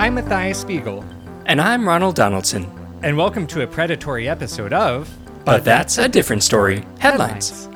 I'm 0.00 0.14
Matthias 0.14 0.58
Spiegel, 0.58 1.04
And 1.44 1.60
I'm 1.60 1.86
Ronald 1.86 2.14
Donaldson. 2.16 2.64
and 3.02 3.18
welcome 3.18 3.46
to 3.48 3.60
a 3.60 3.66
predatory 3.66 4.30
episode 4.30 4.72
of. 4.72 5.14
But 5.44 5.62
that's 5.62 5.98
a 5.98 6.08
different 6.08 6.42
story. 6.42 6.86
Headlines. 6.98 7.66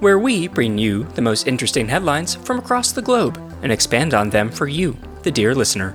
Where 0.00 0.18
we 0.18 0.48
bring 0.48 0.78
you 0.78 1.04
the 1.14 1.20
most 1.20 1.46
interesting 1.46 1.86
headlines 1.86 2.34
from 2.34 2.58
across 2.58 2.92
the 2.92 3.02
globe 3.02 3.38
and 3.62 3.70
expand 3.70 4.14
on 4.14 4.30
them 4.30 4.50
for 4.50 4.66
you, 4.66 4.96
the 5.22 5.30
dear 5.30 5.54
listener. 5.54 5.94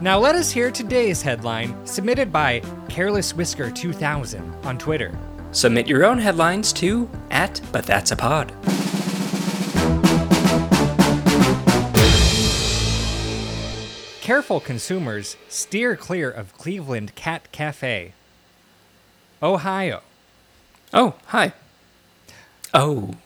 Now 0.00 0.18
let 0.18 0.34
us 0.34 0.50
hear 0.50 0.70
today's 0.70 1.20
headline, 1.20 1.86
submitted 1.86 2.32
by 2.32 2.62
Careless 2.88 3.34
Whisker 3.34 3.70
2000 3.70 4.42
on 4.64 4.78
Twitter. 4.78 5.14
Submit 5.52 5.86
your 5.88 6.06
own 6.06 6.18
headlines 6.20 6.72
to 6.74 7.06
at 7.30 7.60
But 7.70 7.84
That's 7.84 8.12
a 8.12 8.16
Pod. 8.16 8.50
Careful 14.22 14.60
consumers 14.60 15.36
steer 15.48 15.96
clear 15.96 16.30
of 16.30 16.56
Cleveland 16.56 17.16
Cat 17.16 17.50
Cafe. 17.50 18.12
Ohio. 19.42 20.00
Oh, 20.94 21.14
hi. 21.26 21.52
Oh, 22.72 23.16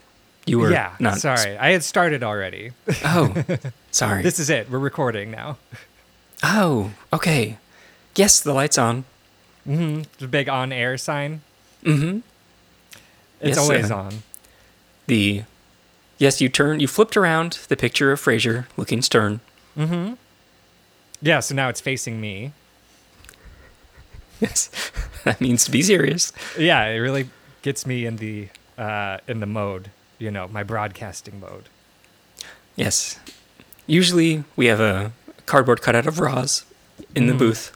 you 0.47 0.59
were 0.59 0.71
yeah, 0.73 0.95
not. 0.99 1.19
sorry. 1.19 1.59
I 1.59 1.73
had 1.73 1.85
started 1.85 2.23
already. 2.23 2.71
Oh, 3.05 3.35
sorry. 3.91 4.23
this 4.23 4.39
is 4.39 4.49
it. 4.49 4.71
We're 4.71 4.79
recording 4.79 5.31
now. 5.31 5.59
oh, 6.43 6.93
okay. 7.13 7.59
Yes, 8.15 8.41
the 8.41 8.55
light's 8.55 8.79
on. 8.79 9.05
Mm-hmm. 9.69 10.05
The 10.19 10.29
big 10.29 10.49
on 10.49 10.73
air 10.73 10.97
sign. 10.97 11.43
Mm-hmm. 11.85 12.21
It's 13.43 13.49
Yes, 13.49 13.59
always 13.59 13.91
uh, 13.91 13.97
on. 13.99 14.15
The 15.09 15.43
yes, 16.17 16.41
you 16.41 16.49
turned. 16.49 16.81
You 16.81 16.89
flipped 16.89 17.19
around 17.19 17.59
the 17.69 17.77
picture 17.77 18.13
of 18.13 18.19
Frasier 18.23 18.65
looking 18.79 19.03
stern. 19.03 19.41
Yeah, 21.27 21.41
so 21.41 21.55
now 21.57 21.69
it's 21.69 21.81
facing 21.81 22.21
me. 22.21 22.53
Yes, 24.41 24.71
that 25.25 25.41
means 25.41 25.65
to 25.65 25.71
be 25.71 25.83
serious. 25.83 26.33
Yeah, 26.59 26.85
it 26.85 26.99
really 26.99 27.29
gets 27.63 27.85
me 27.87 28.07
in 28.07 28.17
the 28.17 28.49
uh, 28.79 29.19
in 29.27 29.41
the 29.41 29.47
mode, 29.47 29.91
you 30.19 30.31
know, 30.31 30.47
my 30.49 30.63
broadcasting 30.63 31.41
mode. 31.41 31.65
Yes. 32.77 33.19
Usually 33.87 34.45
we 34.55 34.67
have 34.67 34.81
a 34.81 35.13
cardboard 35.47 35.81
cutout 35.83 36.07
of 36.07 36.21
Roz 36.21 36.65
in 37.15 37.27
the 37.27 37.33
Mhm. 37.33 37.39
booth. 37.39 37.73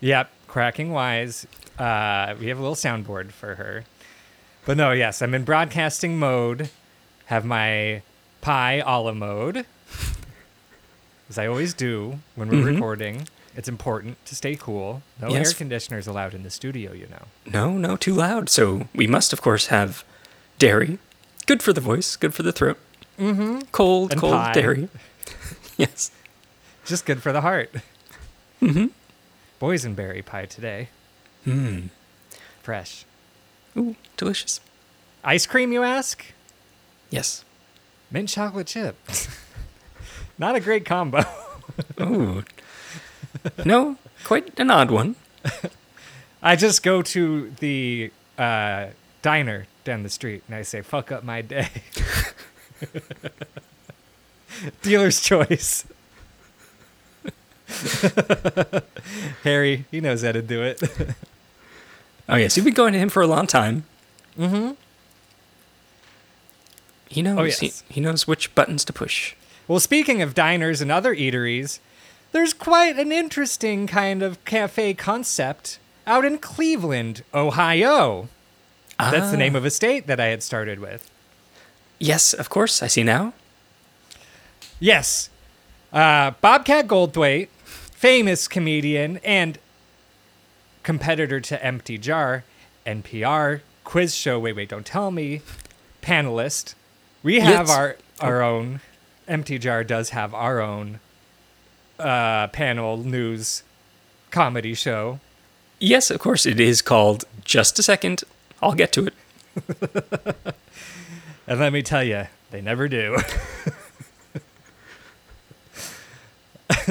Yep, 0.00 0.30
cracking 0.48 0.92
wise. 0.92 1.46
Uh, 1.78 2.34
we 2.38 2.46
have 2.48 2.58
a 2.58 2.62
little 2.62 2.76
soundboard 2.76 3.32
for 3.32 3.56
her. 3.56 3.84
But 4.64 4.76
no, 4.76 4.92
yes, 4.92 5.20
I'm 5.22 5.34
in 5.34 5.44
broadcasting 5.44 6.18
mode. 6.18 6.70
Have 7.26 7.44
my 7.44 8.02
pie 8.40 8.82
a 8.86 9.00
la 9.00 9.12
mode, 9.12 9.66
as 11.32 11.38
I 11.38 11.46
always 11.46 11.72
do 11.72 12.18
when 12.34 12.48
we're 12.50 12.62
Mhm. 12.62 12.74
recording. 12.74 13.26
It's 13.56 13.66
important 13.68 14.22
to 14.26 14.34
stay 14.34 14.54
cool. 14.54 15.02
No 15.18 15.28
Yes. 15.30 15.48
air 15.48 15.54
conditioners 15.54 16.06
allowed 16.06 16.34
in 16.34 16.42
the 16.42 16.50
studio, 16.50 16.92
you 16.92 17.06
know. 17.06 17.24
No, 17.46 17.72
no, 17.78 17.96
too 17.96 18.12
loud. 18.14 18.50
So 18.50 18.86
we 18.94 19.06
must, 19.06 19.32
of 19.32 19.40
course, 19.40 19.68
have 19.68 20.04
dairy. 20.58 20.98
Good 21.46 21.62
for 21.62 21.72
the 21.72 21.80
voice, 21.80 22.16
good 22.16 22.34
for 22.34 22.42
the 22.42 22.52
throat. 22.52 22.78
Mm-hmm. 23.18 23.60
Cold, 23.72 24.12
And 24.12 24.20
cold 24.20 24.34
pie. 24.34 24.52
dairy. 24.52 24.88
yes. 25.78 26.10
Just 26.84 27.06
good 27.06 27.22
for 27.22 27.32
the 27.32 27.40
heart. 27.40 27.70
Mm-hmm. 28.60 28.86
Boysenberry 29.58 30.22
pie 30.24 30.44
today. 30.46 30.88
Mm. 31.46 31.88
Fresh. 32.62 33.06
Ooh, 33.76 33.96
delicious. 34.18 34.60
Ice 35.24 35.46
cream, 35.46 35.72
you 35.72 35.82
ask? 35.82 36.26
Yes. 37.08 37.42
Mint 38.10 38.28
chocolate 38.28 38.66
chip. 38.66 38.96
Not 40.38 40.56
a 40.56 40.60
great 40.60 40.84
combo. 40.84 41.24
Ooh. 42.00 42.44
no, 43.64 43.96
quite 44.24 44.58
an 44.58 44.70
odd 44.70 44.90
one. 44.90 45.16
I 46.42 46.56
just 46.56 46.82
go 46.82 47.02
to 47.02 47.50
the 47.60 48.10
uh, 48.36 48.88
diner 49.22 49.66
down 49.84 50.02
the 50.02 50.08
street 50.08 50.42
and 50.46 50.56
I 50.56 50.62
say, 50.62 50.82
fuck 50.82 51.12
up 51.12 51.24
my 51.24 51.42
day. 51.42 51.68
Dealer's 54.82 55.20
choice. 55.20 55.84
Harry, 59.44 59.84
he 59.90 60.00
knows 60.00 60.22
how 60.22 60.32
to 60.32 60.42
do 60.42 60.62
it. 60.62 60.82
Oh 62.28 62.36
yes, 62.36 62.56
you've 62.56 62.64
been 62.64 62.74
going 62.74 62.92
to 62.92 62.98
him 62.98 63.08
for 63.08 63.22
a 63.22 63.26
long 63.26 63.46
time. 63.46 63.84
Mm-hmm. 64.38 64.72
He 67.08 67.22
knows. 67.22 67.38
Oh, 67.38 67.42
yes. 67.42 67.58
he, 67.58 67.72
he 67.90 68.00
knows 68.00 68.26
which 68.26 68.54
buttons 68.54 68.84
to 68.86 68.92
push. 68.92 69.34
Well, 69.68 69.80
speaking 69.80 70.22
of 70.22 70.34
diners 70.34 70.80
and 70.80 70.90
other 70.92 71.14
eateries, 71.14 71.78
there's 72.32 72.52
quite 72.54 72.98
an 72.98 73.12
interesting 73.12 73.86
kind 73.86 74.22
of 74.22 74.42
cafe 74.44 74.94
concept 74.94 75.78
out 76.06 76.24
in 76.24 76.38
Cleveland, 76.38 77.22
Ohio. 77.34 78.28
That's 78.98 79.30
the 79.30 79.36
Ah. 79.36 79.38
name 79.38 79.56
of 79.56 79.64
a 79.64 79.70
state 79.70 80.06
that 80.06 80.20
I 80.20 80.26
had 80.26 80.42
started 80.42 80.78
with. 80.78 81.10
Yes, 81.98 82.32
of 82.32 82.48
course. 82.48 82.82
I 82.82 82.86
see 82.88 83.02
now. 83.02 83.32
Yes. 84.80 85.30
Uh, 85.92 86.32
Bobcat 86.40 86.86
Goldthwait, 86.88 87.48
famous 87.64 88.48
comedian 88.48 89.18
and 89.24 89.58
competitor 90.82 91.40
to 91.40 91.64
Empty 91.64 91.98
Jar, 91.98 92.44
NPR 92.86 93.60
quiz 93.84 94.14
show. 94.14 94.38
Wait, 94.38 94.56
wait, 94.56 94.68
don't 94.68 94.86
tell 94.86 95.10
me. 95.10 95.42
Panelist. 96.02 96.74
We 97.22 97.40
have 97.40 97.70
our 97.70 97.96
our 98.20 98.42
own. 98.42 98.80
Empty 99.28 99.58
Jar 99.58 99.84
does 99.84 100.10
have 100.10 100.34
our 100.34 100.60
own 100.60 101.00
uh, 101.98 102.48
panel 102.48 102.96
news 102.96 103.62
comedy 104.30 104.74
show. 104.74 105.20
Yes, 105.78 106.10
of 106.10 106.20
course. 106.20 106.46
It 106.46 106.60
is 106.60 106.82
called. 106.82 107.24
Just 107.44 107.78
a 107.78 107.82
second. 107.82 108.22
I'll 108.60 108.74
get 108.74 108.92
to 108.92 109.06
it. 109.08 110.54
And 111.46 111.58
let 111.60 111.72
me 111.72 111.82
tell 111.82 112.04
you, 112.04 112.26
they 112.50 112.60
never 112.60 112.88
do. 112.88 113.18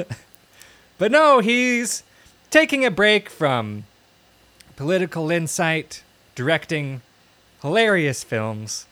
but 0.98 1.12
no, 1.12 1.40
he's 1.40 2.03
taking 2.50 2.86
a 2.86 2.92
break 2.92 3.30
from 3.30 3.86
political 4.75 5.31
insight, 5.31 6.03
directing 6.36 7.02
hilarious 7.62 8.24
films, 8.24 8.88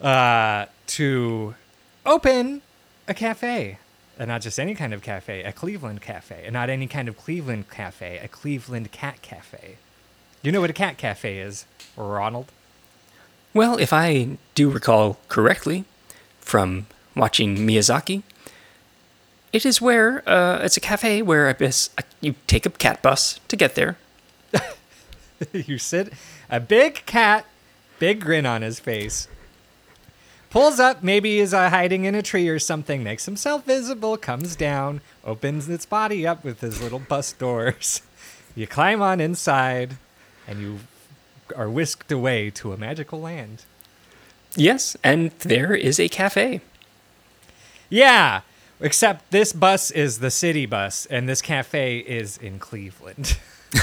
uh, 0.00 0.66
to 0.86 1.54
open 2.04 2.62
a 3.08 3.14
cafe. 3.14 3.78
And 4.18 4.28
not 4.28 4.42
just 4.42 4.60
any 4.60 4.74
kind 4.74 4.92
of 4.92 5.02
cafe, 5.02 5.42
a 5.42 5.52
Cleveland 5.52 6.02
cafe. 6.02 6.42
And 6.44 6.52
not 6.52 6.70
any 6.70 6.86
kind 6.86 7.08
of 7.08 7.16
Cleveland 7.16 7.70
cafe, 7.70 8.18
a 8.18 8.28
Cleveland 8.28 8.92
cat 8.92 9.22
cafe. 9.22 9.76
You 10.42 10.52
know 10.52 10.60
what 10.60 10.70
a 10.70 10.74
cat 10.74 10.98
cafe 10.98 11.38
is, 11.38 11.66
Ronald? 11.96 12.52
Well, 13.54 13.78
if 13.78 13.92
I 13.92 14.38
do 14.54 14.70
recall 14.70 15.18
correctly 15.28 15.84
from 16.40 16.86
watching 17.14 17.56
Miyazaki, 17.56 18.22
it 19.52 19.66
is 19.66 19.80
where 19.80 20.28
uh, 20.28 20.60
it's 20.62 20.76
a 20.76 20.80
cafe 20.80 21.22
where 21.22 21.48
I 21.48 21.52
guess 21.52 21.90
uh, 21.98 22.02
you 22.20 22.34
take 22.46 22.64
a 22.64 22.70
cat 22.70 23.02
bus 23.02 23.38
to 23.48 23.56
get 23.56 23.74
there. 23.74 23.98
you 25.52 25.78
sit 25.78 26.12
a 26.50 26.60
big 26.60 27.04
cat 27.06 27.46
big 27.98 28.20
grin 28.20 28.46
on 28.46 28.62
his 28.62 28.80
face 28.80 29.28
pulls 30.52 30.78
up 30.78 31.02
maybe 31.02 31.38
is 31.40 31.52
uh, 31.54 31.70
hiding 31.70 32.04
in 32.04 32.14
a 32.14 32.22
tree 32.22 32.48
or 32.48 32.58
something 32.58 33.02
makes 33.02 33.24
himself 33.24 33.64
visible 33.64 34.16
comes 34.16 34.54
down 34.54 35.00
opens 35.24 35.68
its 35.68 35.86
body 35.86 36.26
up 36.26 36.44
with 36.44 36.60
his 36.60 36.80
little 36.82 36.98
bus 36.98 37.32
doors 37.32 38.02
you 38.54 38.66
climb 38.66 39.00
on 39.00 39.20
inside 39.20 39.96
and 40.46 40.60
you 40.60 40.78
are 41.56 41.70
whisked 41.70 42.12
away 42.12 42.50
to 42.50 42.72
a 42.72 42.76
magical 42.76 43.20
land 43.20 43.64
Yes, 44.54 44.98
and 45.02 45.30
there 45.38 45.74
is 45.74 45.98
a 45.98 46.08
cafe. 46.10 46.60
yeah 47.88 48.42
except 48.80 49.30
this 49.30 49.52
bus 49.54 49.90
is 49.90 50.18
the 50.18 50.30
city 50.30 50.66
bus 50.66 51.06
and 51.06 51.26
this 51.28 51.40
cafe 51.40 51.98
is 51.98 52.36
in 52.38 52.58
cleveland 52.58 53.38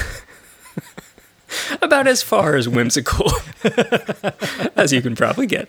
About 1.81 2.05
as 2.07 2.21
far 2.21 2.55
as 2.55 2.69
whimsical 2.69 3.31
as 4.75 4.93
you 4.93 5.01
can 5.01 5.15
probably 5.15 5.47
get. 5.47 5.67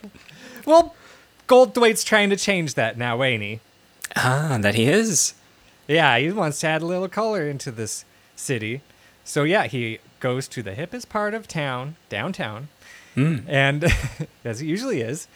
Well 0.67 0.95
goldthwait's 1.49 2.05
trying 2.05 2.31
to 2.31 2.37
change 2.37 2.75
that 2.75 2.97
now 2.99 3.23
ain't 3.23 3.43
he 3.43 3.61
Ah, 4.17 4.59
that 4.61 4.75
he 4.75 4.87
is. 4.87 5.35
Yeah, 5.87 6.19
he 6.19 6.31
wants 6.33 6.59
to 6.61 6.67
add 6.67 6.83
a 6.83 6.87
little 6.87 7.09
color 7.09 7.49
into 7.49 7.71
this 7.71 8.05
city. 8.35 8.81
So 9.25 9.45
yeah, 9.45 9.67
he 9.69 9.99
goes 10.19 10.49
to 10.49 10.63
the 10.65 10.73
hippest 10.73 11.09
part 11.09 11.33
of 11.35 11.47
town, 11.47 11.95
downtown, 12.09 12.69
and 13.17 13.85
as 14.45 14.61
it 14.63 14.67
usually 14.67 15.01
is, 15.01 15.29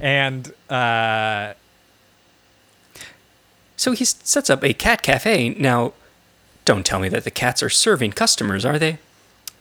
and 0.00 0.52
uh, 0.70 1.52
So 3.76 3.92
he 3.92 4.04
sets 4.04 4.48
up 4.48 4.62
a 4.64 4.72
cat 4.72 5.02
cafe. 5.02 5.50
Now, 5.50 5.92
don't 6.64 6.86
tell 6.86 7.00
me 7.00 7.08
that 7.10 7.24
the 7.24 7.30
cats 7.30 7.62
are 7.62 7.70
serving 7.70 8.12
customers, 8.12 8.64
are 8.64 8.78
they? 8.78 8.98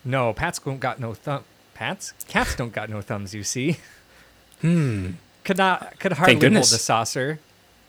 no, 0.06 0.33
Pats 0.33 0.59
don't 0.59 0.79
got 0.79 1.00
no 1.00 1.13
thumb. 1.13 1.44
Pats, 1.74 2.13
cats 2.27 2.56
don't 2.56 2.71
got 2.74 2.89
no 2.89 3.01
thumbs. 3.01 3.33
You 3.33 3.44
see. 3.44 3.77
Hmm. 4.61 5.11
Could 5.43 5.57
not. 5.57 5.99
Could 5.99 6.13
hardly 6.13 6.35
hold 6.39 6.55
a 6.57 6.63
saucer, 6.63 7.39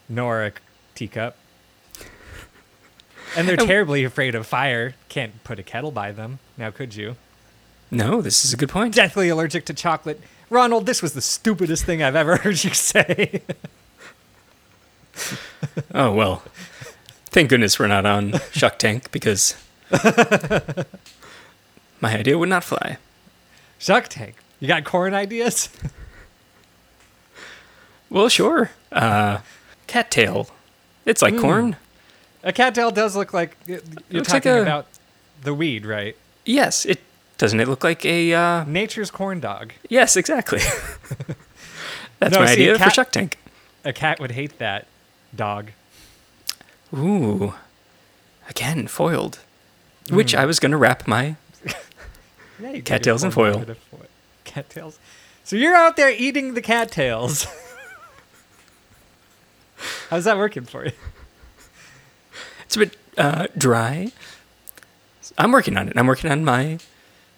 nor 0.09 0.45
a 0.45 0.53
teacup. 0.95 1.37
And 3.37 3.49
they're 3.49 3.57
terribly 3.57 4.05
afraid 4.05 4.35
of 4.35 4.47
fire. 4.47 4.95
Can't 5.09 5.43
put 5.45 5.59
a 5.59 5.63
kettle 5.63 5.91
by 5.91 6.13
them. 6.13 6.39
Now, 6.59 6.71
could 6.71 6.95
you? 6.95 7.17
No, 7.91 8.21
this 8.23 8.45
is 8.45 8.53
a 8.53 8.57
good 8.57 8.69
point. 8.69 8.95
Deathly 8.95 9.29
allergic 9.29 9.65
to 9.67 9.75
chocolate. 9.75 10.21
Ronald, 10.51 10.85
this 10.87 11.01
was 11.03 11.15
the 11.15 11.23
stupidest 11.23 11.85
thing 11.85 12.03
I've 12.03 12.17
ever 12.17 12.37
heard 12.43 12.63
you 12.65 12.75
say. 12.75 13.43
Oh 15.95 16.11
well. 16.13 16.43
Thank 17.27 17.51
goodness 17.51 17.79
we're 17.79 17.87
not 17.87 18.07
on 18.07 18.33
Shuck 18.53 18.79
Tank 18.79 19.11
because 19.13 19.57
my 22.01 22.19
idea 22.19 22.37
would 22.39 22.49
not 22.49 22.65
fly. 22.65 22.97
Shuck 23.79 24.09
tank. 24.09 24.37
You 24.59 24.69
got 24.69 24.85
corn 24.85 25.13
ideas? 25.15 25.69
Well, 28.13 28.29
sure. 28.29 28.71
Uh, 28.93 29.39
cattail. 29.87 30.49
It's 31.07 31.23
like 31.23 31.37
corn. 31.39 31.77
A 32.45 32.53
cattail 32.53 32.91
does 32.91 33.17
look 33.17 33.33
like 33.33 33.57
you're 33.67 33.81
looks 34.11 34.33
like 34.33 34.43
talking 34.43 34.59
a- 34.59 34.63
about 34.63 34.87
the 35.43 35.55
weed, 35.55 35.87
right? 35.87 36.15
Yes, 36.45 36.85
it 36.85 37.01
doesn't. 37.39 37.59
It 37.59 37.69
look 37.69 37.83
like 37.83 38.05
a. 38.05 38.33
Uh, 38.35 38.65
Nature's 38.65 39.11
corn 39.11 39.41
dog. 39.41 39.73
yes, 39.89 40.17
exactly. 40.17 40.59
That's 42.19 42.33
No, 42.35 42.41
my 42.41 42.47
see, 42.47 42.53
idea 42.53 42.73
a 42.75 42.79
for 42.79 42.85
cat- 42.85 42.93
Shuck 42.95 43.11
Tank. 43.13 43.39
A 43.85 43.93
cat 43.93 44.21
would 44.21 44.33
hate 44.33 44.59
that 44.59 44.87
dog. 45.35 45.71
Ooh. 46.95 47.55
Again, 48.51 48.87
foiled. 48.89 49.39
Which 50.11 50.35
I 50.35 50.45
was 50.45 50.61
going 50.61 50.73
to 50.73 50.77
wrap 50.79 51.07
my. 51.09 51.37
Yeah, 52.61 52.79
Cattails 52.81 53.25
in 53.25 53.31
foil. 53.33 53.55
dog 53.55 53.61
with 53.61 53.71
a 53.71 53.75
fo- 53.75 54.07
Cattails. 54.45 54.99
So 55.43 55.57
you're 55.57 55.75
out 55.75 55.97
there 55.97 56.11
eating 56.11 56.55
the 56.55 56.63
cattails. 56.63 57.47
How's 60.13 60.25
that 60.25 60.37
working 60.37 60.67
for 60.67 60.85
you? 60.85 60.93
It's 62.67 62.77
a 62.77 62.81
bit 62.81 62.99
uh, 63.17 63.47
dry. 63.57 64.13
I'm 65.39 65.53
working 65.53 65.79
on 65.79 65.89
it. 65.89 65.97
I'm 65.97 66.07
working 66.07 66.31
on 66.31 66.45
my 66.45 66.79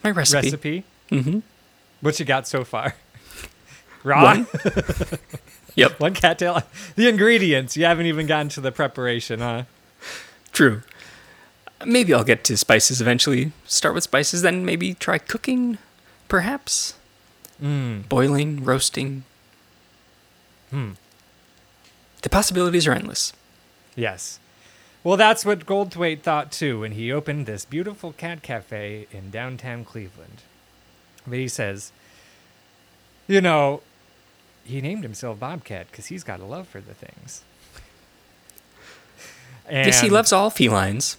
my 0.02 0.10
recipe. 0.10 0.46
Recipe? 0.46 0.84
Mm-hmm. 1.12 1.38
What 2.00 2.18
you 2.18 2.26
got 2.26 2.48
so 2.48 2.64
far? 2.64 2.96
Raw? 4.02 4.24
One. 4.24 4.46
Yep, 5.76 6.00
One 6.00 6.14
cattail. 6.14 6.62
The 6.96 7.08
ingredients. 7.08 7.76
You 7.76 7.84
haven't 7.84 8.06
even 8.06 8.26
gotten 8.26 8.48
to 8.50 8.60
the 8.60 8.72
preparation, 8.72 9.38
huh? 9.38 9.64
true. 10.52 10.82
Maybe 11.84 12.12
I'll 12.12 12.24
get 12.24 12.42
to 12.44 12.56
spices 12.56 13.00
eventually. 13.00 13.52
Start 13.66 13.94
with 13.94 14.02
spices, 14.04 14.42
then 14.42 14.64
maybe 14.64 14.94
try 14.94 15.18
cooking, 15.18 15.78
perhaps. 16.28 16.94
Mm. 17.62 18.08
Boiling, 18.08 18.64
roasting. 18.64 19.24
Hmm. 20.70 20.92
The 22.24 22.30
possibilities 22.30 22.86
are 22.86 22.92
endless. 22.92 23.34
Yes. 23.94 24.40
Well, 25.02 25.18
that's 25.18 25.44
what 25.44 25.66
Goldthwait 25.66 26.22
thought 26.22 26.50
too 26.50 26.80
when 26.80 26.92
he 26.92 27.12
opened 27.12 27.44
this 27.44 27.66
beautiful 27.66 28.12
cat 28.14 28.42
cafe 28.42 29.06
in 29.12 29.30
downtown 29.30 29.84
Cleveland. 29.84 30.40
But 31.26 31.36
he 31.36 31.48
says, 31.48 31.92
you 33.28 33.42
know, 33.42 33.82
he 34.64 34.80
named 34.80 35.02
himself 35.02 35.38
Bobcat 35.38 35.90
because 35.90 36.06
he's 36.06 36.24
got 36.24 36.40
a 36.40 36.46
love 36.46 36.66
for 36.66 36.80
the 36.80 36.94
things. 36.94 37.42
yes, 39.70 40.00
he 40.00 40.08
loves 40.08 40.32
all 40.32 40.48
felines 40.48 41.18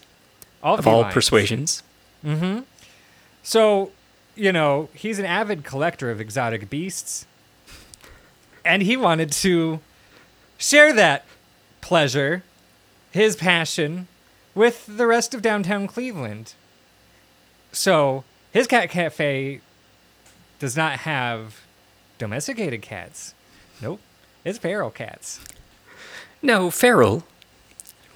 all 0.63 0.80
of 0.80 0.88
all 0.88 1.06
persuasions. 1.06 1.84
Mm-hmm. 2.25 2.62
So, 3.44 3.92
you 4.36 4.52
know, 4.52 4.90
he's 4.96 5.19
an 5.19 5.25
avid 5.25 5.63
collector 5.63 6.10
of 6.10 6.19
exotic 6.19 6.68
beasts. 6.72 7.28
And 8.66 8.81
he 8.81 8.98
wanted 8.98 9.31
to 9.31 9.80
share 10.65 10.94
that 10.94 11.25
pleasure, 11.81 12.44
his 13.12 13.35
passion, 13.35 14.07
with 14.56 14.85
the 14.97 15.06
rest 15.06 15.33
of 15.33 15.41
downtown 15.41 15.85
Cleveland. 15.85 16.53
So, 17.71 18.23
his 18.51 18.65
cat 18.65 18.89
cafe 18.89 19.62
does 20.59 20.75
not 20.75 21.00
have 21.00 21.62
domesticated 22.17 22.81
cats. 22.81 23.35
Nope. 23.81 24.00
It's 24.44 24.57
feral 24.57 24.89
cats. 24.89 25.39
No, 26.41 26.71
feral. 26.71 27.23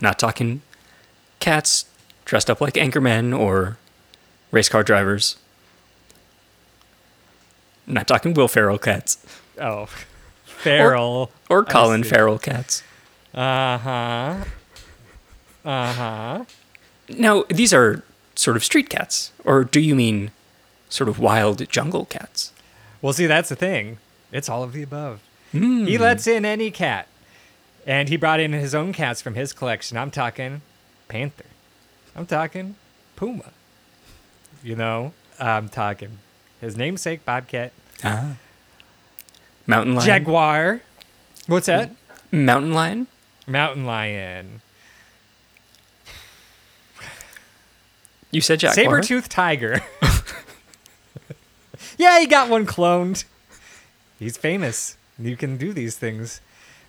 Not 0.02 0.18
talking 0.18 0.62
cats 1.40 1.86
dressed 2.26 2.50
up 2.50 2.62
like 2.62 2.76
anchormen 2.76 3.38
or 3.38 3.78
race 4.52 4.70
car 4.70 4.84
drivers. 4.84 5.36
Not 7.86 8.08
talking 8.08 8.34
Will 8.34 8.48
Ferrell 8.48 8.78
cats 8.78 9.18
Oh, 9.60 9.90
feral. 10.60 11.32
or 11.50 11.66
I 11.68 11.72
Colin. 11.72 12.04
Farrell 12.04 12.38
cats. 12.40 12.84
Uh 13.34 13.78
huh. 13.78 14.36
Uh 15.66 15.94
huh. 15.94 16.46
Now, 17.10 17.44
these 17.50 17.74
are 17.74 18.04
sort 18.36 18.56
of 18.58 18.64
street 18.64 18.90
cats, 18.90 19.32
or 19.44 19.64
do 19.64 19.80
you 19.80 19.96
mean 19.96 20.32
sort 20.90 21.10
of 21.10 21.20
wild 21.20 21.68
jungle 21.70 22.06
cats? 22.06 22.52
Well, 23.02 23.14
see, 23.14 23.26
that's 23.28 23.50
the 23.50 23.56
thing. 23.56 23.98
It's 24.32 24.50
all 24.50 24.64
of 24.64 24.74
the 24.74 24.84
above. 24.84 25.22
He 25.52 25.98
lets 25.98 26.28
in 26.28 26.46
any 26.46 26.70
cat. 26.72 27.08
And 27.88 28.10
he 28.10 28.18
brought 28.18 28.40
in 28.40 28.54
his 28.54 28.76
own 28.76 28.94
cats 28.94 29.20
from 29.22 29.34
his 29.34 29.52
collection. 29.54 29.98
I'm 29.98 30.12
talking 30.12 30.62
panther. 31.08 31.46
I'm 32.16 32.28
talking 32.28 32.76
puma. 33.16 33.52
You 34.64 34.76
know, 34.76 35.14
I'm 35.40 35.70
talking 35.70 36.20
his 36.62 36.76
namesake 36.78 37.26
bobcat, 37.26 37.72
Ah. 38.04 38.36
Mountain 39.70 39.96
lion. 39.96 40.06
jaguar. 40.06 40.82
What's 41.46 41.68
that? 41.68 41.92
Mountain 42.32 42.74
lion? 42.74 43.08
Mountain 43.46 43.86
lion. 43.86 44.62
You 48.32 48.42
said 48.42 48.60
jaguar. 48.60 48.74
Saber-toothed 48.74 49.30
tiger. 49.30 49.82
yeah, 51.98 52.20
he 52.20 52.26
got 52.26 52.50
one 52.50 52.66
cloned. 52.66 53.26
He's 54.18 54.38
famous. 54.38 54.98
You 55.20 55.38
can 55.38 55.58
do 55.58 55.72
these 55.72 55.96
things. 55.98 56.42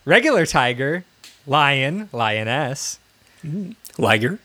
Regular 0.06 0.46
tiger, 0.46 1.04
lion, 1.46 2.08
lioness, 2.12 2.98
mm-hmm. 3.44 3.72
Liger. 4.02 4.38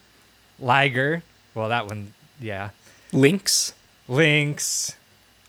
liger. 0.60 1.24
Well, 1.54 1.70
that 1.70 1.88
one, 1.88 2.14
yeah. 2.40 2.72
Lynx. 3.14 3.74
Lynx, 4.08 4.96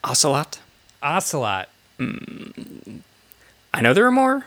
Ocelot. 0.04 0.60
ocelot, 1.02 1.68
I 1.98 3.81
know 3.81 3.94
there 3.94 4.06
are 4.06 4.10
more. 4.10 4.46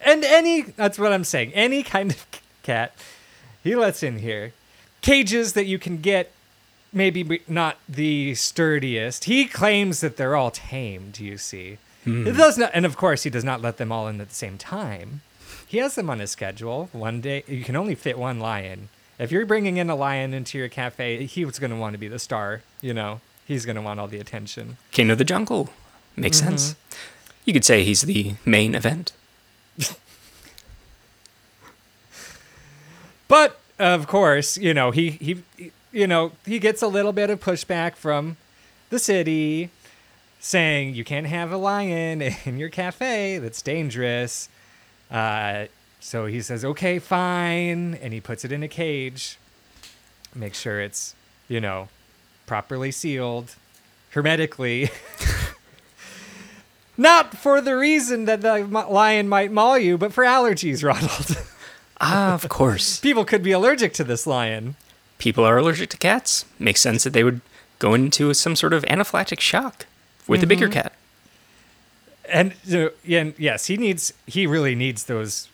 and 0.00 0.24
any. 0.24 0.62
That's 0.62 0.98
what 0.98 1.12
I'm 1.12 1.24
saying. 1.24 1.52
Any 1.54 1.82
kind 1.82 2.10
of 2.10 2.26
cat, 2.62 2.94
he 3.62 3.74
lets 3.76 4.02
in 4.02 4.18
here. 4.18 4.52
Cages 5.00 5.52
that 5.52 5.66
you 5.66 5.78
can 5.78 5.98
get, 5.98 6.32
maybe 6.92 7.40
not 7.46 7.78
the 7.88 8.34
sturdiest. 8.34 9.24
He 9.24 9.46
claims 9.46 10.00
that 10.00 10.16
they're 10.16 10.36
all 10.36 10.50
tamed. 10.50 11.20
You 11.20 11.36
see, 11.38 11.78
hmm. 12.04 12.26
it 12.26 12.36
does 12.36 12.56
not, 12.56 12.70
and 12.72 12.86
of 12.86 12.96
course 12.96 13.22
he 13.24 13.30
does 13.30 13.44
not 13.44 13.60
let 13.60 13.76
them 13.76 13.92
all 13.92 14.08
in 14.08 14.20
at 14.20 14.28
the 14.28 14.34
same 14.34 14.58
time. 14.58 15.20
He 15.66 15.78
has 15.78 15.94
them 15.94 16.08
on 16.08 16.20
his 16.20 16.30
schedule. 16.30 16.88
One 16.92 17.20
day 17.20 17.42
you 17.46 17.64
can 17.64 17.76
only 17.76 17.94
fit 17.94 18.18
one 18.18 18.38
lion. 18.38 18.88
If 19.18 19.30
you're 19.30 19.46
bringing 19.46 19.76
in 19.76 19.90
a 19.90 19.94
lion 19.96 20.34
into 20.34 20.58
your 20.58 20.68
cafe, 20.68 21.24
he 21.26 21.44
was 21.44 21.58
going 21.58 21.70
to 21.70 21.76
want 21.76 21.94
to 21.94 21.98
be 21.98 22.08
the 22.08 22.18
star. 22.18 22.62
You 22.80 22.94
know, 22.94 23.20
he's 23.46 23.64
going 23.64 23.76
to 23.76 23.82
want 23.82 24.00
all 24.00 24.08
the 24.08 24.18
attention. 24.18 24.76
King 24.90 25.10
of 25.10 25.18
the 25.18 25.24
jungle. 25.24 25.70
Makes 26.16 26.40
Mm-hmm. 26.40 26.48
sense. 26.50 26.76
You 27.44 27.52
could 27.52 27.64
say 27.64 27.84
he's 27.84 28.02
the 28.02 28.34
main 28.44 28.74
event. 28.74 29.12
But 33.28 33.58
of 33.78 34.06
course, 34.06 34.56
you 34.58 34.74
know, 34.74 34.90
he 34.90 35.10
he 35.10 35.42
you 35.92 36.06
know, 36.06 36.32
he 36.44 36.58
gets 36.58 36.82
a 36.82 36.86
little 36.86 37.12
bit 37.12 37.30
of 37.30 37.40
pushback 37.40 37.94
from 37.96 38.36
the 38.90 38.98
city 38.98 39.70
saying 40.40 40.94
you 40.94 41.04
can't 41.04 41.26
have 41.26 41.50
a 41.50 41.56
lion 41.56 42.20
in 42.44 42.58
your 42.58 42.68
cafe, 42.68 43.38
that's 43.38 43.62
dangerous. 43.62 44.48
Uh, 45.10 45.66
so 46.00 46.26
he 46.26 46.40
says, 46.42 46.64
"Okay, 46.64 46.98
fine." 46.98 47.94
And 47.94 48.12
he 48.12 48.20
puts 48.20 48.44
it 48.44 48.52
in 48.52 48.62
a 48.62 48.68
cage. 48.68 49.38
Make 50.34 50.54
sure 50.54 50.80
it's, 50.80 51.14
you 51.48 51.60
know, 51.60 51.88
properly 52.46 52.90
sealed 52.90 53.54
hermetically. 54.10 54.90
Not 56.96 57.36
for 57.36 57.60
the 57.60 57.76
reason 57.76 58.24
that 58.26 58.40
the 58.40 58.64
lion 58.66 59.28
might 59.28 59.50
maul 59.50 59.78
you, 59.78 59.98
but 59.98 60.12
for 60.12 60.24
allergies, 60.24 60.84
Ronald. 60.88 61.36
Ah, 62.00 62.34
of 62.34 62.48
course. 62.48 63.00
People 63.00 63.24
could 63.24 63.42
be 63.42 63.52
allergic 63.52 63.92
to 63.94 64.04
this 64.04 64.26
lion. 64.26 64.76
People 65.18 65.44
are 65.44 65.58
allergic 65.58 65.90
to 65.90 65.96
cats. 65.96 66.44
Makes 66.58 66.80
sense 66.80 67.04
that 67.04 67.12
they 67.12 67.24
would 67.24 67.40
go 67.78 67.94
into 67.94 68.32
some 68.34 68.56
sort 68.56 68.72
of 68.72 68.84
anaphylactic 68.84 69.40
shock 69.40 69.86
with 70.26 70.42
a 70.42 70.46
bigger 70.46 70.68
cat. 70.68 70.92
And, 72.28 72.54
yeah, 72.64 72.88
and 73.08 73.34
yes, 73.38 73.66
he 73.66 73.76
needs, 73.76 74.12
he 74.26 74.46
really 74.46 74.74
needs 74.74 75.04
those, 75.04 75.48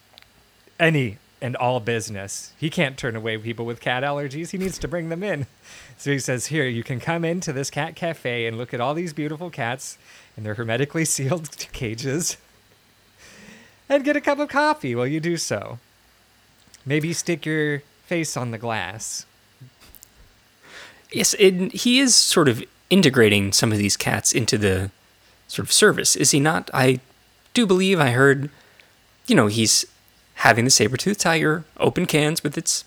any 0.78 1.18
and 1.42 1.56
all 1.56 1.80
business. 1.80 2.52
He 2.58 2.70
can't 2.70 2.96
turn 2.96 3.16
away 3.16 3.38
people 3.38 3.64
with 3.64 3.80
cat 3.80 4.02
allergies. 4.02 4.50
He 4.50 4.58
needs 4.58 4.78
to 4.78 4.88
bring 4.88 5.08
them 5.08 5.22
in. 5.22 5.46
So 5.96 6.10
he 6.10 6.18
says, 6.18 6.46
Here, 6.46 6.66
you 6.66 6.82
can 6.84 7.00
come 7.00 7.24
into 7.24 7.52
this 7.52 7.70
cat 7.70 7.96
cafe 7.96 8.46
and 8.46 8.58
look 8.58 8.74
at 8.74 8.80
all 8.80 8.94
these 8.94 9.12
beautiful 9.12 9.50
cats 9.50 9.98
in 10.40 10.44
their 10.44 10.54
hermetically 10.54 11.04
sealed 11.16 11.50
cages 11.72 12.38
and 13.88 14.04
get 14.04 14.16
a 14.16 14.20
cup 14.20 14.38
of 14.38 14.48
coffee 14.48 14.94
while 14.94 15.06
you 15.06 15.20
do 15.20 15.36
so. 15.36 15.78
Maybe 16.86 17.12
stick 17.12 17.44
your 17.44 17.82
face 18.06 18.36
on 18.36 18.50
the 18.50 18.58
glass. 18.58 19.26
Yes, 21.12 21.34
it, 21.38 21.72
he 21.72 21.98
is 21.98 22.14
sort 22.14 22.48
of 22.48 22.64
integrating 22.88 23.52
some 23.52 23.70
of 23.70 23.78
these 23.78 23.96
cats 23.96 24.32
into 24.32 24.56
the 24.56 24.90
sort 25.46 25.66
of 25.66 25.72
service, 25.72 26.16
is 26.16 26.30
he 26.30 26.40
not? 26.40 26.70
I 26.72 27.00
do 27.52 27.66
believe 27.66 28.00
I 28.00 28.12
heard, 28.12 28.48
you 29.26 29.34
know, 29.34 29.48
he's 29.48 29.84
having 30.36 30.64
the 30.64 30.70
saber-toothed 30.70 31.20
tiger 31.20 31.64
open 31.76 32.06
cans 32.06 32.42
with 32.42 32.56
its 32.56 32.84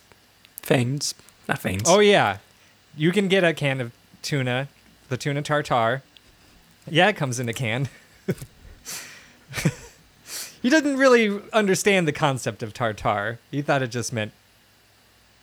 fangs, 0.56 1.14
not 1.48 1.60
fangs. 1.60 1.84
Oh 1.86 2.00
yeah, 2.00 2.38
you 2.98 3.12
can 3.12 3.28
get 3.28 3.44
a 3.44 3.54
can 3.54 3.80
of 3.80 3.92
tuna, 4.24 4.70
the 5.10 5.18
tuna 5.18 5.42
tartar. 5.44 6.02
Yeah, 6.90 7.08
it 7.10 7.16
comes 7.16 7.40
in 7.40 7.48
a 7.50 7.54
can. 7.54 7.88
he 10.62 10.70
didn't 10.70 10.98
really 10.98 11.42
understand 11.52 12.08
the 12.08 12.12
concept 12.12 12.62
of 12.64 12.74
tartar. 12.74 13.40
He 13.52 13.62
thought 13.62 13.82
it 13.82 13.88
just 13.88 14.12
meant 14.14 14.32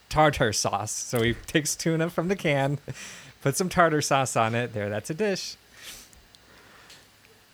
tartar 0.08 0.52
sauce. 0.52 0.92
So 0.92 1.22
he 1.22 1.34
takes 1.34 1.74
tuna 1.76 2.10
from 2.10 2.28
the 2.28 2.36
can, 2.36 2.78
puts 3.42 3.58
some 3.58 3.68
tartar 3.68 4.02
sauce 4.02 4.36
on 4.36 4.54
it. 4.54 4.72
There, 4.74 4.88
that's 4.88 5.10
a 5.10 5.14
dish. 5.14 5.56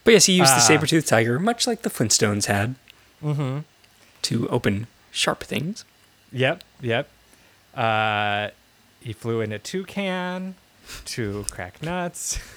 But 0.04 0.12
yes, 0.14 0.26
he 0.26 0.34
used 0.34 0.52
the 0.52 0.56
Ah. 0.56 0.60
saber-toothed 0.60 1.08
tiger, 1.08 1.38
much 1.40 1.66
like 1.66 1.82
the 1.82 1.90
Flintstones 1.90 2.46
had, 2.46 2.76
Mm-hmm. 3.22 3.60
to 4.22 4.48
open 4.50 4.86
sharp 5.10 5.42
things. 5.42 5.84
Yep, 6.32 6.62
yep. 6.80 7.08
Uh, 7.74 8.50
he 9.00 9.12
flew 9.12 9.40
in 9.40 9.52
a 9.52 9.58
toucan 9.58 10.54
to 11.06 11.44
crack 11.50 11.82
nuts. 11.82 12.38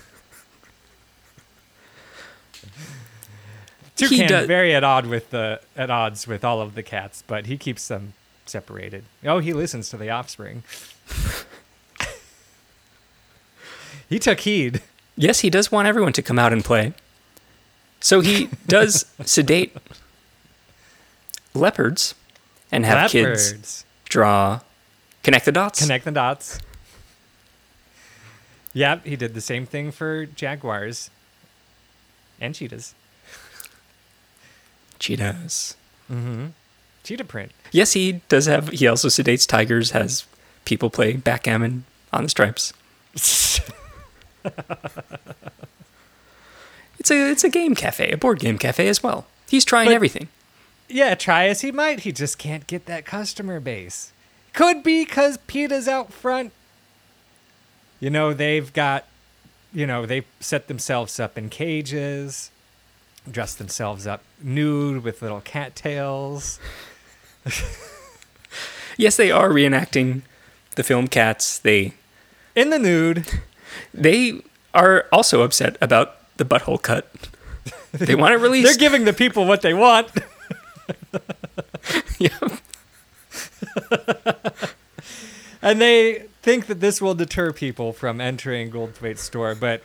Toucan 4.00 4.28
does- 4.28 4.48
very 4.48 4.74
at 4.74 4.84
odd 4.84 5.06
with 5.06 5.30
the 5.32 5.62
at 5.76 5.90
odds 5.90 6.28
with 6.28 6.44
all 6.44 6.62
of 6.62 6.76
the 6.76 6.84
cats, 6.84 7.24
but 7.26 7.46
he 7.48 7.58
keeps 7.58 7.88
them 7.88 8.14
separated. 8.46 9.04
Oh, 9.24 9.40
he 9.40 9.54
listens 9.54 9.90
to 9.90 9.98
the 9.98 10.10
offspring. 10.10 10.64
he 14.10 14.20
took 14.20 14.40
heed. 14.42 14.82
Yes, 15.16 15.42
he 15.42 15.50
does 15.50 15.72
want 15.72 15.88
everyone 15.88 16.14
to 16.14 16.22
come 16.22 16.40
out 16.40 16.54
and 16.54 16.64
play. 16.64 16.94
So 18.00 18.22
he 18.22 18.50
does 18.68 19.06
sedate 19.26 19.76
leopards 21.54 22.16
and 22.72 22.86
have 22.86 23.12
kids 23.12 23.84
draw, 24.06 24.62
connect 25.24 25.46
the 25.46 25.52
dots. 25.52 25.82
Connect 25.82 26.06
the 26.06 26.12
dots. 26.12 26.60
Yep, 28.74 29.06
he 29.06 29.16
did 29.16 29.34
the 29.34 29.42
same 29.42 29.66
thing 29.66 29.92
for 29.92 30.26
jaguars 30.26 31.10
and 32.40 32.54
cheetahs. 32.56 32.94
Cheetahs. 35.00 35.76
Mm-hmm. 36.12 36.48
Cheetah 37.04 37.24
print. 37.26 37.52
Yes, 37.72 37.94
he 37.94 38.22
does 38.30 38.46
have. 38.46 38.70
He 38.70 38.88
also 38.88 39.08
sedates 39.08 39.48
tigers. 39.48 39.92
Has 39.92 40.26
people 40.66 40.90
play 40.90 41.14
backgammon 41.14 41.86
on 42.14 42.24
the 42.24 42.30
stripes. 42.30 42.74
It's 47.00 47.12
a 47.12 47.32
it's 47.32 47.44
a 47.44 47.50
game 47.50 47.76
cafe, 47.76 48.12
a 48.12 48.18
board 48.18 48.40
game 48.40 48.58
cafe 48.58 48.88
as 48.90 49.02
well. 49.02 49.26
He's 49.48 49.64
trying 49.66 49.86
But- 49.88 49.94
everything. 49.96 50.28
yeah, 50.90 51.16
try 51.16 51.48
as 51.48 51.62
he 51.62 51.72
might, 51.72 52.02
he 52.02 52.12
just 52.12 52.38
can't 52.38 52.68
get 52.68 52.86
that 52.88 53.06
customer 53.06 53.60
base. 53.60 54.12
Could 54.54 54.84
be 54.84 55.06
because 55.06 55.38
PETA's 55.48 55.88
out 55.88 56.12
front. 56.12 56.52
You 58.02 58.10
know, 58.10 58.34
they've 58.34 58.72
got, 58.74 59.06
you 59.74 59.86
know, 59.88 60.06
they 60.06 60.24
set 60.40 60.68
themselves 60.68 61.20
up 61.20 61.38
in 61.38 61.50
cages, 61.50 62.52
dress 63.30 63.56
themselves 63.56 64.06
up 64.08 64.24
nude 64.42 65.04
with 65.04 65.22
little 65.22 65.42
cattails. 65.42 66.60
Yes, 68.98 69.16
they 69.16 69.32
are 69.32 69.50
reenacting 69.50 70.22
the 70.76 70.84
film 70.84 71.08
Cats. 71.08 71.58
They 71.60 71.94
In 72.56 72.70
the 72.70 72.80
nude. 72.80 73.26
they 73.94 74.42
are 74.74 75.06
also 75.12 75.42
upset 75.42 75.78
about 75.82 76.16
the 76.38 76.46
butthole 76.46 76.82
cut. 76.82 77.10
They 77.94 78.16
want 78.16 78.34
it 78.34 78.38
released. 78.38 78.66
They're 78.68 78.78
giving 78.78 79.06
the 79.06 79.14
people 79.14 79.46
what 79.46 79.62
they 79.62 79.74
want. 79.74 80.10
Yeah. 82.20 82.38
And 85.62 85.82
they 85.82 86.26
think 86.42 86.68
that 86.68 86.80
this 86.80 87.02
will 87.02 87.16
deter 87.16 87.52
people 87.52 87.92
from 87.92 88.22
entering 88.22 88.72
Goldthwait's 88.72 89.22
store, 89.22 89.56
but 89.56 89.84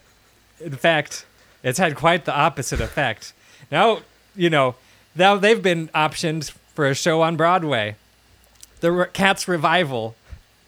in 0.60 0.76
fact, 0.76 1.26
it's 1.64 1.78
had 1.78 1.96
quite 1.96 2.24
the 2.24 2.34
opposite 2.34 2.80
effect. 2.80 3.32
Now, 3.72 4.02
you 4.36 4.48
know, 4.50 4.76
now 5.16 5.36
they've 5.36 5.60
been 5.60 5.88
optioned 5.88 6.52
for 6.74 6.86
a 6.86 6.94
show 6.94 7.22
on 7.22 7.36
Broadway. 7.36 7.96
The 8.80 8.92
Re- 8.92 9.06
Cats 9.12 9.48
Revival. 9.48 10.14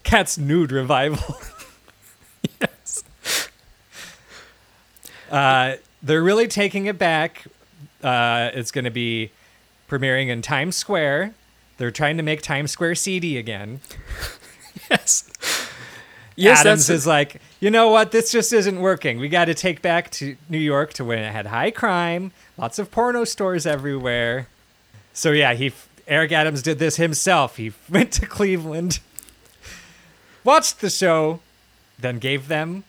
Cats 0.03 0.37
Nude 0.37 0.71
Revival. 0.73 1.37
yes. 2.61 3.03
Uh, 5.31 5.75
they're 6.01 6.23
really 6.23 6.47
taking 6.47 6.85
it 6.87 6.97
back. 6.97 7.45
Uh, 8.03 8.49
it's 8.53 8.71
going 8.71 8.85
to 8.85 8.91
be 8.91 9.31
premiering 9.89 10.27
in 10.29 10.41
Times 10.41 10.75
Square. 10.75 11.33
They're 11.77 11.91
trying 11.91 12.17
to 12.17 12.23
make 12.23 12.41
Times 12.41 12.71
Square 12.71 12.95
seedy 12.95 13.37
again. 13.37 13.81
Yes. 14.89 15.29
Yes, 16.37 16.59
Adams 16.61 16.87
that's 16.87 17.01
is 17.01 17.07
like, 17.07 17.41
you 17.59 17.71
know 17.71 17.89
what? 17.89 18.11
This 18.11 18.31
just 18.31 18.53
isn't 18.53 18.79
working. 18.79 19.19
We 19.19 19.29
got 19.29 19.45
to 19.45 19.53
take 19.53 19.81
back 19.81 20.11
to 20.11 20.35
New 20.49 20.59
York 20.59 20.93
to 20.93 21.05
when 21.05 21.19
it 21.19 21.31
had 21.31 21.47
high 21.47 21.71
crime, 21.71 22.31
lots 22.57 22.77
of 22.77 22.91
porno 22.91 23.23
stores 23.23 23.65
everywhere. 23.65 24.47
So 25.13 25.31
yeah, 25.31 25.53
he 25.53 25.73
Eric 26.07 26.31
Adams 26.31 26.61
did 26.61 26.79
this 26.79 26.97
himself. 26.97 27.57
He 27.57 27.73
went 27.89 28.11
to 28.13 28.25
Cleveland, 28.25 28.99
watched 30.43 30.81
the 30.81 30.89
show, 30.89 31.39
then 31.97 32.19
gave 32.19 32.47
them 32.47 32.83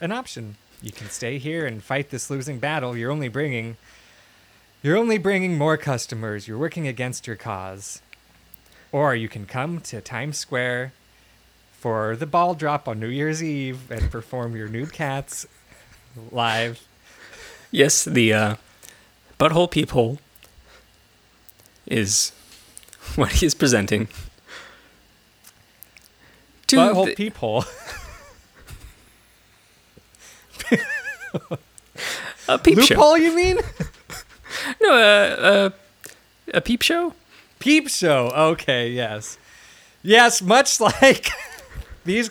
an 0.00 0.12
option. 0.12 0.56
You 0.80 0.92
can 0.92 1.08
stay 1.10 1.38
here 1.38 1.66
and 1.66 1.82
fight 1.82 2.10
this 2.10 2.30
losing 2.30 2.58
battle. 2.58 2.96
You're 2.96 3.10
only 3.10 3.28
bringing 3.28 3.76
you're 4.80 4.96
only 4.96 5.18
bringing 5.18 5.58
more 5.58 5.76
customers. 5.76 6.46
You're 6.46 6.56
working 6.56 6.86
against 6.86 7.26
your 7.26 7.36
cause. 7.36 8.00
Or 8.92 9.14
you 9.14 9.28
can 9.28 9.44
come 9.44 9.80
to 9.82 10.00
Times 10.00 10.38
Square 10.38 10.92
for 11.78 12.16
the 12.16 12.26
ball 12.26 12.54
drop 12.54 12.88
on 12.88 12.98
New 13.00 13.08
Year's 13.08 13.42
Eve 13.42 13.90
and 13.90 14.10
perform 14.10 14.56
your 14.56 14.68
nude 14.68 14.92
cats 14.92 15.46
live. 16.32 16.80
yes. 17.70 18.04
The 18.04 18.32
uh, 18.32 18.54
butthole 19.38 19.70
peephole 19.70 20.18
is 21.86 22.32
what 23.14 23.32
he 23.32 23.46
is 23.46 23.54
presenting. 23.54 24.08
To 26.68 26.76
Butthole 26.76 27.06
the- 27.06 27.14
peephole. 27.14 27.64
a 32.48 32.58
peep 32.58 32.78
show. 32.80 32.94
Loophole, 32.94 33.18
you 33.18 33.34
mean? 33.34 33.58
No, 34.80 34.92
uh, 34.92 34.96
uh, 34.96 35.70
a 36.54 36.60
peep 36.60 36.82
show. 36.82 37.14
Peep 37.58 37.88
show. 37.88 38.28
Okay, 38.30 38.90
yes. 38.90 39.38
Yes, 40.02 40.40
much 40.42 40.80
like 40.80 41.28
these 42.08 42.30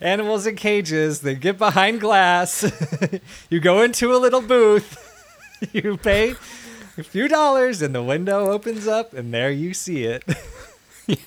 animals 0.00 0.46
in 0.46 0.56
cages, 0.56 1.20
they 1.22 1.34
get 1.34 1.56
behind 1.58 2.00
glass. 2.00 2.70
you 3.50 3.60
go 3.60 3.80
into 3.82 4.14
a 4.14 4.18
little 4.18 4.42
booth. 4.42 5.02
you 5.72 5.96
pay 5.96 6.32
a 6.98 7.02
few 7.02 7.28
dollars, 7.28 7.80
and 7.80 7.94
the 7.94 8.02
window 8.02 8.50
opens 8.50 8.86
up, 8.86 9.14
and 9.14 9.32
there 9.32 9.50
you 9.50 9.72
see 9.72 10.04
it. 10.04 10.22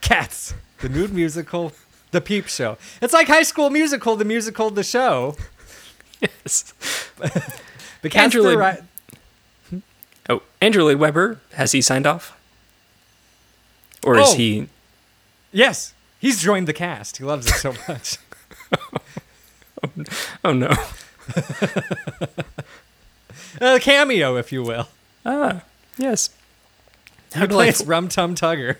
Cats, 0.00 0.54
the 0.80 0.88
nude 0.88 1.12
musical, 1.12 1.72
the 2.12 2.20
peep 2.20 2.46
show. 2.46 2.78
It's 3.02 3.12
like 3.12 3.26
High 3.26 3.42
School 3.42 3.70
Musical, 3.70 4.14
the 4.16 4.24
musical, 4.24 4.70
the 4.70 4.84
show. 4.84 5.36
Yes. 6.20 6.72
The 8.02 8.08
cats 8.10 8.34
Andrew 8.34 8.42
were 8.42 8.56
Lloyd- 8.56 8.78
ri- 8.78 8.84
hmm? 9.70 9.78
Oh, 10.30 10.42
Andrew 10.60 10.84
Lloyd 10.84 10.98
Webber 10.98 11.40
has 11.54 11.72
he 11.72 11.82
signed 11.82 12.06
off, 12.06 12.38
or 14.04 14.16
is 14.16 14.28
Oh. 14.30 14.36
he? 14.36 14.68
Yes, 15.56 15.94
he's 16.18 16.42
joined 16.42 16.68
the 16.68 16.74
cast. 16.74 17.16
He 17.16 17.24
loves 17.24 17.46
it 17.46 17.54
so 17.54 17.72
much. 17.88 18.18
Oh 20.44 20.52
no. 20.52 20.70
a 23.62 23.80
cameo, 23.80 24.36
if 24.36 24.52
you 24.52 24.62
will. 24.62 24.88
Ah, 25.24 25.62
yes. 25.96 26.28
He 27.32 27.38
How 27.38 27.46
plays. 27.46 27.82
Rum 27.86 28.08
Tum 28.08 28.34
Tugger, 28.34 28.76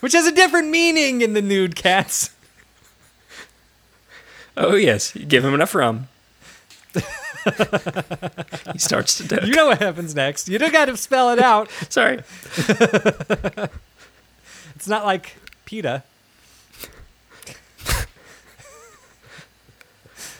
which 0.00 0.14
has 0.14 0.26
a 0.26 0.32
different 0.32 0.68
meaning 0.68 1.20
in 1.20 1.34
the 1.34 1.42
nude 1.42 1.76
cats. 1.76 2.30
Oh 4.56 4.74
yes, 4.74 5.14
you 5.14 5.26
give 5.26 5.44
him 5.44 5.52
enough 5.52 5.74
rum. 5.74 6.08
he 8.72 8.78
starts 8.78 9.18
to 9.18 9.24
duck. 9.28 9.44
You 9.44 9.52
know 9.52 9.66
what 9.66 9.80
happens 9.80 10.14
next. 10.14 10.48
You 10.48 10.56
don't 10.58 10.72
got 10.72 10.86
to 10.86 10.96
spell 10.96 11.30
it 11.30 11.38
out. 11.40 11.70
Sorry. 11.90 12.22
It's 14.76 14.86
not 14.86 15.04
like 15.04 15.36
PETA. 15.64 16.04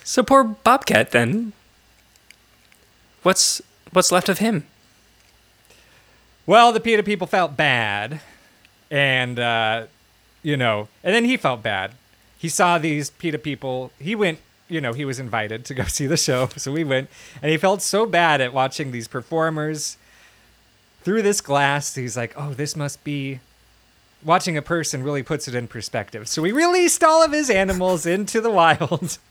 So 0.07 0.23
poor 0.23 0.45
Bobcat 0.45 1.11
then. 1.11 1.53
What's 3.25 3.61
what's 3.93 4.13
left 4.13 4.29
of 4.29 4.39
him? 4.39 4.65
Well, 6.47 6.73
the 6.73 6.79
PETA 6.79 7.03
people 7.03 7.27
felt 7.27 7.57
bad 7.57 8.21
and 8.89 9.39
uh, 9.39 9.87
you 10.45 10.57
know, 10.57 10.87
and 11.03 11.13
then 11.13 11.25
he 11.25 11.37
felt 11.37 11.63
bad. 11.63 11.91
He 12.39 12.49
saw 12.49 12.79
these 12.79 13.11
PETA 13.11 13.41
people. 13.41 13.91
He 13.99 14.15
went, 14.15 14.39
you 14.69 14.81
know, 14.81 14.93
he 14.93 15.05
was 15.05 15.19
invited 15.19 15.65
to 15.65 15.75
go 15.75 15.85
see 15.89 16.07
the 16.07 16.17
show, 16.17 16.49
so 16.57 16.71
we 16.71 16.85
went, 16.85 17.11
and 17.43 17.51
he 17.51 17.59
felt 17.59 17.83
so 17.83 18.07
bad 18.07 18.41
at 18.41 18.53
watching 18.53 18.93
these 18.93 19.09
performers 19.09 19.97
through 21.03 21.23
this 21.23 21.41
glass. 21.41 21.97
He's 21.97 22.17
like, 22.17 22.33
oh, 22.37 22.55
this 22.55 22.77
must 22.77 23.03
be. 23.03 23.41
Watching 24.27 24.59
a 24.59 24.63
person 24.63 25.03
really 25.03 25.23
puts 25.23 25.49
it 25.49 25.55
in 25.55 25.69
perspective. 25.69 26.29
So 26.29 26.43
we 26.43 26.53
released 26.53 27.03
all 27.03 27.23
of 27.23 27.33
his 27.33 27.49
animals 27.49 28.05
into 28.05 28.41
the 28.41 28.51
wild. 28.51 29.19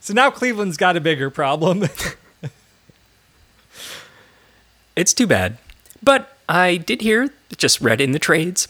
So 0.00 0.14
now 0.14 0.30
Cleveland's 0.30 0.76
got 0.76 0.96
a 0.96 1.00
bigger 1.00 1.30
problem. 1.30 1.82
It's 4.96 5.12
too 5.12 5.26
bad. 5.26 5.58
But 6.02 6.36
I 6.48 6.78
did 6.78 7.02
hear, 7.02 7.32
just 7.56 7.80
read 7.80 8.00
in 8.00 8.12
the 8.12 8.18
trades, 8.18 8.66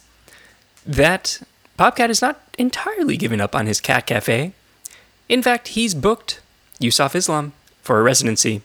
that 0.85 1.41
Bobcat 1.77 2.11
is 2.11 2.21
not 2.21 2.43
entirely 2.59 3.17
giving 3.17 3.41
up 3.41 3.55
on 3.55 3.67
his 3.67 3.81
cat 3.81 4.07
cafe. 4.07 4.53
In 5.29 5.43
fact, 5.43 5.69
he's 5.69 5.95
booked 5.95 6.41
Yusuf 6.81 7.15
Islam 7.15 7.53
for 7.81 8.01
a 8.01 8.03
residency. 8.03 8.63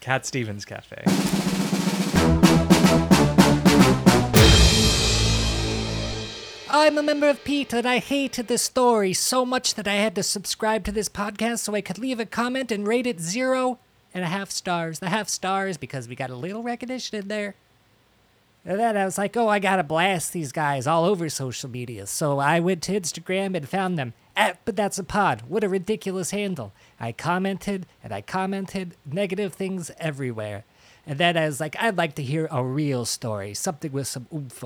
Cat 0.00 0.26
Stevens 0.26 0.64
Cafe. 0.64 1.51
I'm 6.74 6.96
a 6.96 7.02
member 7.02 7.28
of 7.28 7.44
Pete, 7.44 7.74
and 7.74 7.86
I 7.86 7.98
hated 7.98 8.48
this 8.48 8.62
story 8.62 9.12
so 9.12 9.44
much 9.44 9.74
that 9.74 9.86
I 9.86 9.96
had 9.96 10.14
to 10.14 10.22
subscribe 10.22 10.84
to 10.84 10.92
this 10.92 11.10
podcast 11.10 11.58
so 11.58 11.74
I 11.74 11.82
could 11.82 11.98
leave 11.98 12.18
a 12.18 12.24
comment 12.24 12.72
and 12.72 12.88
rate 12.88 13.06
it 13.06 13.20
zero 13.20 13.78
and 14.14 14.24
a 14.24 14.28
half 14.28 14.50
stars. 14.50 14.98
The 14.98 15.10
half 15.10 15.28
stars 15.28 15.76
because 15.76 16.08
we 16.08 16.16
got 16.16 16.30
a 16.30 16.34
little 16.34 16.62
recognition 16.62 17.18
in 17.18 17.28
there. 17.28 17.56
And 18.64 18.80
then 18.80 18.96
I 18.96 19.04
was 19.04 19.18
like, 19.18 19.36
oh, 19.36 19.48
I 19.48 19.58
gotta 19.58 19.82
blast 19.82 20.32
these 20.32 20.50
guys 20.50 20.86
all 20.86 21.04
over 21.04 21.28
social 21.28 21.68
media. 21.68 22.06
So 22.06 22.38
I 22.38 22.58
went 22.58 22.82
to 22.84 22.98
Instagram 22.98 23.54
and 23.54 23.68
found 23.68 23.98
them 23.98 24.14
at 24.34 24.58
But 24.64 24.74
That's 24.74 24.98
a 24.98 25.04
Pod. 25.04 25.42
What 25.48 25.64
a 25.64 25.68
ridiculous 25.68 26.30
handle. 26.30 26.72
I 26.98 27.12
commented 27.12 27.84
and 28.02 28.14
I 28.14 28.22
commented 28.22 28.96
negative 29.04 29.52
things 29.52 29.90
everywhere. 29.98 30.64
And 31.06 31.18
then 31.18 31.36
I 31.36 31.44
was 31.44 31.60
like, 31.60 31.76
I'd 31.78 31.98
like 31.98 32.14
to 32.14 32.22
hear 32.22 32.48
a 32.50 32.64
real 32.64 33.04
story, 33.04 33.52
something 33.52 33.92
with 33.92 34.06
some 34.06 34.26
oomph. 34.32 34.64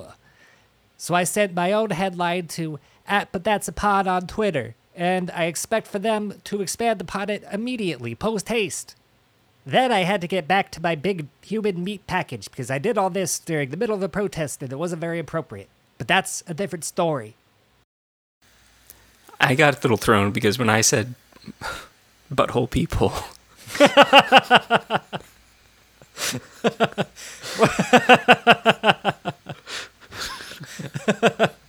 So 0.96 1.14
I 1.14 1.24
sent 1.24 1.54
my 1.54 1.72
own 1.72 1.90
headline 1.90 2.48
to 2.48 2.78
at 3.06 3.30
But 3.32 3.44
That's 3.44 3.68
a 3.68 3.72
Pod 3.72 4.06
on 4.06 4.26
Twitter, 4.26 4.74
and 4.94 5.30
I 5.30 5.44
expect 5.44 5.86
for 5.86 5.98
them 5.98 6.34
to 6.44 6.62
expand 6.62 7.00
upon 7.00 7.30
it 7.30 7.44
immediately, 7.52 8.14
post 8.14 8.48
haste. 8.48 8.96
Then 9.64 9.90
I 9.90 10.00
had 10.00 10.20
to 10.20 10.28
get 10.28 10.46
back 10.46 10.70
to 10.72 10.82
my 10.82 10.94
big 10.94 11.26
human 11.42 11.82
meat 11.82 12.06
package 12.06 12.50
because 12.50 12.70
I 12.70 12.78
did 12.78 12.96
all 12.96 13.10
this 13.10 13.38
during 13.40 13.70
the 13.70 13.76
middle 13.76 13.96
of 13.96 14.00
the 14.00 14.08
protest 14.08 14.62
and 14.62 14.72
it 14.72 14.76
wasn't 14.76 15.00
very 15.00 15.18
appropriate. 15.18 15.68
But 15.98 16.06
that's 16.06 16.44
a 16.46 16.54
different 16.54 16.84
story. 16.84 17.34
I 19.40 19.56
got 19.56 19.74
a 19.74 19.80
little 19.80 19.96
thrown 19.96 20.30
because 20.30 20.58
when 20.58 20.70
I 20.70 20.82
said 20.82 21.14
butthole 22.32 22.70
people, 22.70 23.12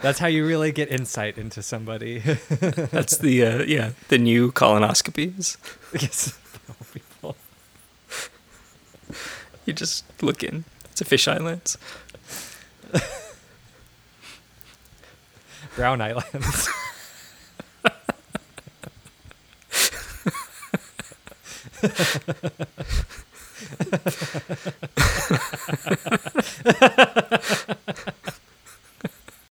That's 0.00 0.18
how 0.18 0.26
you 0.26 0.46
really 0.46 0.72
get 0.72 0.90
insight 0.90 1.38
into 1.38 1.62
somebody. 1.62 2.18
that's 2.50 3.16
the 3.16 3.44
uh, 3.44 3.62
yeah 3.64 3.92
the 4.08 4.18
new 4.18 4.52
colonoscopies. 4.52 5.56
yes. 6.00 6.38
People. 6.92 7.34
You 9.64 9.72
just 9.72 10.04
look 10.22 10.44
in. 10.44 10.64
It's 10.90 11.00
a 11.00 11.04
fisheye 11.04 11.40
lens. 11.40 11.78
Brown 15.76 16.00
Islands. 16.00 16.68